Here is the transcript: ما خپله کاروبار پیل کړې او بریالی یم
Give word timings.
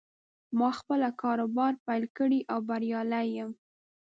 ما 0.57 0.69
خپله 0.79 1.09
کاروبار 1.21 1.73
پیل 1.85 2.03
کړې 2.17 2.39
او 2.51 2.59
بریالی 2.69 3.25
یم 3.37 3.51